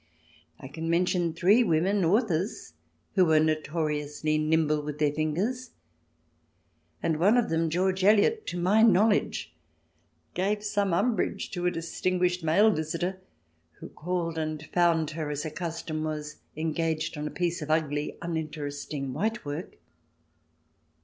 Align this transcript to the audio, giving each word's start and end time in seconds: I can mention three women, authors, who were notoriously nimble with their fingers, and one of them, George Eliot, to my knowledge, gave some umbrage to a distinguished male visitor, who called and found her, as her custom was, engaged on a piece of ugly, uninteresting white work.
I 0.59 0.67
can 0.67 0.89
mention 0.89 1.31
three 1.31 1.63
women, 1.63 2.03
authors, 2.03 2.73
who 3.13 3.23
were 3.23 3.39
notoriously 3.39 4.39
nimble 4.39 4.81
with 4.81 4.97
their 4.97 5.13
fingers, 5.13 5.73
and 7.03 7.19
one 7.19 7.37
of 7.37 7.49
them, 7.51 7.69
George 7.69 8.03
Eliot, 8.03 8.47
to 8.47 8.57
my 8.59 8.81
knowledge, 8.81 9.53
gave 10.33 10.63
some 10.63 10.91
umbrage 10.91 11.51
to 11.51 11.67
a 11.67 11.69
distinguished 11.71 12.43
male 12.43 12.71
visitor, 12.71 13.21
who 13.73 13.89
called 13.89 14.39
and 14.39 14.65
found 14.73 15.11
her, 15.11 15.29
as 15.29 15.43
her 15.43 15.51
custom 15.51 16.03
was, 16.03 16.37
engaged 16.57 17.15
on 17.15 17.27
a 17.27 17.29
piece 17.29 17.61
of 17.61 17.69
ugly, 17.69 18.17
uninteresting 18.23 19.13
white 19.13 19.45
work. 19.45 19.75